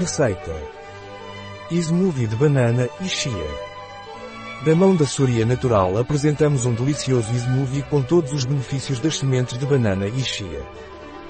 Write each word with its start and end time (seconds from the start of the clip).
Receita. 0.00 0.56
Smoothie 1.70 2.26
de 2.26 2.34
banana 2.34 2.88
e 3.02 3.04
chia. 3.06 3.50
Da 4.64 4.74
mão 4.74 4.96
da 4.96 5.06
Soria 5.06 5.44
Natural 5.44 5.98
apresentamos 5.98 6.64
um 6.64 6.72
delicioso 6.72 7.30
smoothie 7.34 7.82
com 7.82 8.00
todos 8.00 8.32
os 8.32 8.46
benefícios 8.46 8.98
das 8.98 9.18
sementes 9.18 9.58
de 9.58 9.66
banana 9.66 10.06
e 10.08 10.22
chia. 10.22 10.62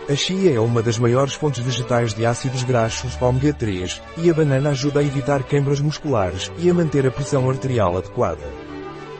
A 0.08 0.14
chia 0.14 0.54
é 0.54 0.60
uma 0.60 0.84
das 0.84 0.98
maiores 0.98 1.34
fontes 1.34 1.64
vegetais 1.64 2.14
de 2.14 2.24
ácidos 2.24 2.62
graxos 2.62 3.20
ômega 3.20 3.52
3, 3.52 4.00
e 4.18 4.30
a 4.30 4.34
banana 4.34 4.70
ajuda 4.70 5.00
a 5.00 5.04
evitar 5.04 5.42
queimbras 5.42 5.80
musculares 5.80 6.52
e 6.56 6.70
a 6.70 6.74
manter 6.74 7.04
a 7.04 7.10
pressão 7.10 7.50
arterial 7.50 7.98
adequada. 7.98 8.46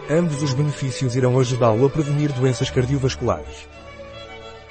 Ambos 0.09 0.45
os 0.45 0.55
benefícios 0.55 1.17
irão 1.17 1.41
ajudá-lo 1.41 1.87
a 1.87 1.91
prevenir 1.91 2.31
doenças 2.35 2.71
cardiovasculares. 2.71 3.69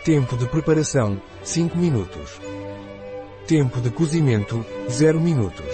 Tempo 0.06 0.38
de 0.38 0.46
preparação, 0.48 1.22
5 1.44 1.78
minutos. 1.78 2.40
Tempo 3.50 3.82
de 3.82 3.90
cozimento, 3.90 4.64
0 4.88 5.20
minutos. 5.20 5.66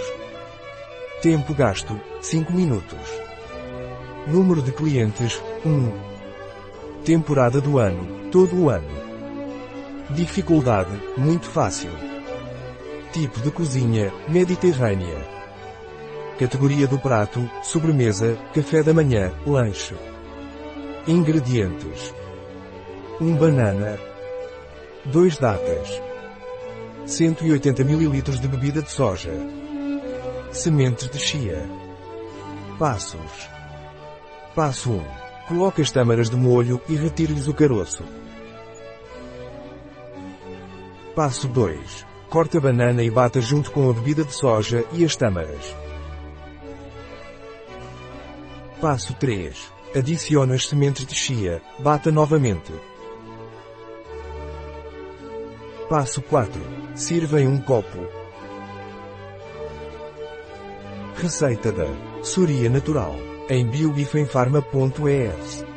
Tempo 1.21 1.53
gasto, 1.53 1.99
5 2.21 2.53
minutos. 2.53 2.97
Número 4.25 4.61
de 4.61 4.71
clientes, 4.71 5.43
1. 5.65 5.91
Temporada 7.03 7.59
do 7.59 7.77
ano, 7.77 8.29
todo 8.31 8.55
o 8.55 8.69
ano. 8.69 8.87
Dificuldade, 10.09 10.97
muito 11.17 11.49
fácil. 11.49 11.91
Tipo 13.11 13.41
de 13.41 13.51
cozinha, 13.51 14.09
mediterrânea. 14.29 15.27
Categoria 16.39 16.87
do 16.87 16.97
prato, 16.97 17.41
sobremesa, 17.61 18.37
café 18.53 18.83
da 18.83 18.93
manhã, 18.93 19.33
lanche. 19.45 19.95
Ingredientes. 21.05 22.13
1 23.19 23.35
banana. 23.35 23.99
2 25.03 25.37
datas. 25.39 26.14
180 27.05 27.83
ml 27.83 28.21
de 28.39 28.47
bebida 28.47 28.81
de 28.81 28.89
soja. 28.89 29.31
Sementes 30.51 31.07
de 31.07 31.19
chia. 31.19 31.69
Passos. 32.79 33.47
Passo 34.55 34.91
1. 34.91 35.03
Coloque 35.47 35.83
as 35.83 35.91
tâmaras 35.91 36.31
de 36.31 36.35
molho 36.35 36.81
e 36.89 36.95
retire-lhes 36.95 37.47
o 37.47 37.53
caroço. 37.53 38.03
Passo 41.15 41.47
2. 41.47 42.07
Corte 42.27 42.57
a 42.57 42.61
banana 42.61 43.03
e 43.03 43.11
bata 43.11 43.39
junto 43.39 43.71
com 43.71 43.87
a 43.87 43.93
bebida 43.93 44.23
de 44.23 44.33
soja 44.33 44.83
e 44.91 45.05
as 45.05 45.15
tâmaras. 45.15 45.75
Passo 48.81 49.13
3. 49.13 49.71
Adicione 49.95 50.55
as 50.55 50.67
sementes 50.67 51.05
de 51.05 51.13
chia, 51.13 51.61
bata 51.79 52.11
novamente. 52.11 52.73
Passo 55.87 56.19
4. 56.23 56.74
Sirva 56.95 57.41
em 57.41 57.47
um 57.47 57.59
copo. 57.59 58.07
Receita 61.17 61.69
da 61.69 61.87
Soria 62.23 62.69
Natural 62.69 63.13
em 63.49 63.67
biobifenfarma.es 63.67 65.74